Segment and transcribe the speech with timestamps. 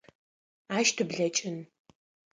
[0.77, 1.57] Ащ тыблэкӏын.